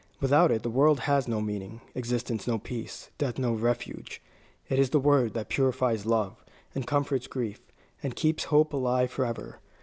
Without 0.19 0.49
it 0.49 0.63
the 0.63 0.69
world 0.71 1.01
has 1.01 1.27
no 1.27 1.39
meaning, 1.41 1.79
existence 1.93 2.47
no 2.47 2.57
peace, 2.57 3.11
death 3.19 3.37
no 3.37 3.53
refuge. 3.53 4.19
It 4.67 4.79
is 4.79 4.89
the 4.89 4.99
word 4.99 5.35
that 5.35 5.47
purifies 5.47 6.07
love, 6.07 6.43
and 6.73 6.87
comforts 6.87 7.27
grief, 7.27 7.61
and 8.01 8.15
keeps 8.15 8.45
hope 8.45 8.73
alive 8.73 9.11
forever. 9.11 9.59